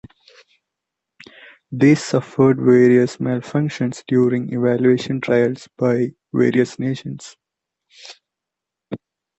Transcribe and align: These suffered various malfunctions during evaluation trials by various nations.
These 1.71 2.03
suffered 2.03 2.57
various 2.57 3.17
malfunctions 3.17 4.03
during 4.07 4.51
evaluation 4.51 5.21
trials 5.21 5.69
by 5.77 6.15
various 6.33 6.79
nations. 6.79 7.37